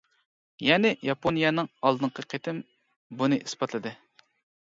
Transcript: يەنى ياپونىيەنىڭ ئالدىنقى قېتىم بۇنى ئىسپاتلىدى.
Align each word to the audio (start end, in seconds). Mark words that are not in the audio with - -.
يەنى 0.67 0.91
ياپونىيەنىڭ 1.09 1.67
ئالدىنقى 1.89 2.25
قېتىم 2.33 2.61
بۇنى 3.21 3.39
ئىسپاتلىدى. 3.43 3.93